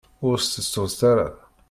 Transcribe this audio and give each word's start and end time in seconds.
Ur 0.27 0.35
sṭeẓṭuẓet 0.39 1.01
ara. 1.11 1.27